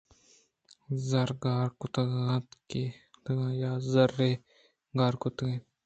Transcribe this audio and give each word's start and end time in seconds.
زَر 1.09 1.29
گار 1.43 1.67
کُتگ 1.79 2.09
اَنت 2.21 2.47
ئِے 2.71 2.83
یا 3.61 3.71
زر 3.91 4.09
ئِے 4.25 4.31
گار 4.97 5.13
کُتگ 5.21 5.41
اَنت۔ 5.49 5.65